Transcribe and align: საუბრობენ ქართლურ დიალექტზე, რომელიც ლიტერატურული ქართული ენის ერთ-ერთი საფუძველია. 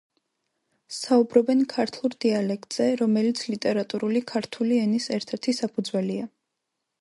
საუბრობენ 0.99 1.59
ქართლურ 1.73 2.15
დიალექტზე, 2.25 2.87
რომელიც 3.03 3.43
ლიტერატურული 3.51 4.23
ქართული 4.33 4.81
ენის 4.87 5.07
ერთ-ერთი 5.19 5.57
საფუძველია. 5.61 6.27